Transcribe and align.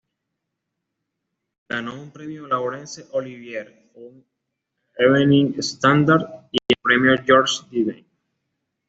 Ganó 1.69 1.93
un 1.93 2.09
Premio 2.09 2.47
Laurence 2.47 3.05
Olivier, 3.11 3.91
un 3.93 4.25
"Evening 4.97 5.53
Standard" 5.61 6.23
y 6.51 6.57
el 6.69 6.75
"Premio 6.81 7.13
George 7.23 7.63
Devine". 7.69 8.05